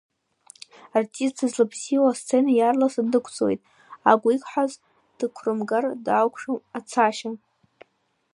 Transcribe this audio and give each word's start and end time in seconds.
Артист 0.97 1.35
дызлабзиоу 1.39 2.07
асцена 2.11 2.51
иаарласны 2.53 3.03
дықәҵуеит, 3.11 3.61
агә 4.09 4.27
иқәҳаз 4.35 4.71
дықәрымгар 5.17 5.83
дақәшәом 6.05 6.57
ацашьа. 6.77 7.29